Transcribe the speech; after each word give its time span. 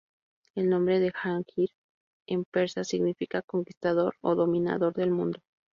El 0.55 0.67
nombre 0.67 0.99
de 0.99 1.11
Jahangir, 1.11 1.69
en 2.25 2.43
persa, 2.45 2.83
significa 2.83 3.43
conquistador 3.43 4.15
o 4.21 4.33
dominador 4.33 4.95
del 4.95 5.11
mundo. 5.11 5.43